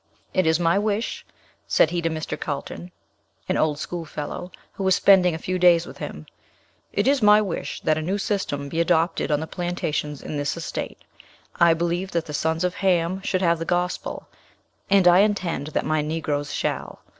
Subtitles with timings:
[0.33, 1.23] "It is my wish,"
[1.67, 2.35] said he to Mr.
[2.35, 2.89] Carlton,
[3.47, 6.25] an old school fellow, who was spending a few days with him,
[6.91, 10.57] "it is my wish that a new system be adopted on the plantations in this
[10.57, 11.03] estate.
[11.57, 14.27] I believe that the sons of Ham should have the gospel,
[14.89, 17.01] and I intend that my Negroes shall.